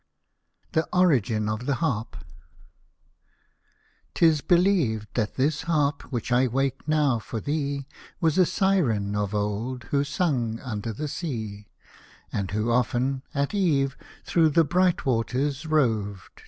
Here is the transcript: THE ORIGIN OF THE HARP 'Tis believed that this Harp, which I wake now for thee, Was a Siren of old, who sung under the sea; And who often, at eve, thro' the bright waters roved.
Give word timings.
THE 0.71 0.87
ORIGIN 0.93 1.47
OF 1.47 1.67
THE 1.67 1.75
HARP 1.75 2.17
'Tis 4.15 4.41
believed 4.41 5.09
that 5.13 5.35
this 5.35 5.61
Harp, 5.61 6.11
which 6.11 6.31
I 6.31 6.47
wake 6.47 6.87
now 6.87 7.19
for 7.19 7.39
thee, 7.39 7.85
Was 8.19 8.39
a 8.39 8.47
Siren 8.47 9.15
of 9.15 9.35
old, 9.35 9.83
who 9.91 10.03
sung 10.03 10.59
under 10.61 10.91
the 10.91 11.07
sea; 11.07 11.67
And 12.33 12.49
who 12.49 12.71
often, 12.71 13.21
at 13.35 13.53
eve, 13.53 13.95
thro' 14.25 14.49
the 14.49 14.63
bright 14.63 15.05
waters 15.05 15.67
roved. 15.67 16.39